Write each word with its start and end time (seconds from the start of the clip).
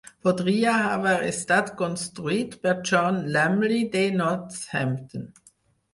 Podria 0.27 0.71
haver 0.93 1.17
estat 1.25 1.69
construït 1.83 2.57
per 2.65 2.75
John 2.93 3.23
Lumley, 3.37 3.79
de 3.97 4.05
Northampton. 4.23 5.33